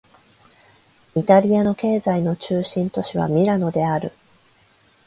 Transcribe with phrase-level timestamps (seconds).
[1.15, 4.11] イタリアの経済の中心都市はミラノである